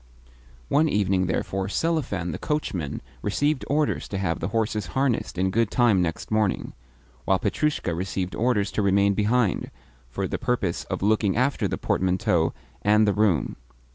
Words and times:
One 0.67 0.89
evening, 0.89 1.27
therefore, 1.27 1.67
Selifan 1.67 2.31
the 2.31 2.39
coachman 2.39 3.03
received 3.21 3.63
orders 3.67 4.07
to 4.07 4.17
have 4.17 4.39
the 4.39 4.47
horses 4.47 4.87
harnessed 4.97 5.37
in 5.37 5.51
good 5.51 5.69
time 5.69 6.01
next 6.01 6.31
morning; 6.31 6.73
while 7.25 7.37
Petrushka 7.37 7.93
received 7.93 8.33
orders 8.33 8.71
to 8.71 8.81
remain 8.81 9.13
behind, 9.13 9.69
for 10.09 10.27
the 10.27 10.39
purpose 10.39 10.85
of 10.85 11.03
looking 11.03 11.37
after 11.37 11.67
the 11.67 11.77
portmanteau 11.77 12.51
and 12.81 13.07
the 13.07 13.13
room. 13.13 13.57